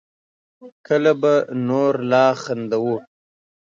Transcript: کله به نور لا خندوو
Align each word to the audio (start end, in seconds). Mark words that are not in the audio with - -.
کله 0.87 1.11
به 1.21 1.33
نور 1.67 1.93
لا 2.11 2.25
خندوو 2.41 2.95